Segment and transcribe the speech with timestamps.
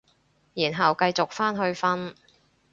[0.55, 2.15] 然後繼續返去瞓